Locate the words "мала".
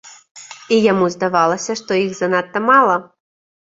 2.71-3.03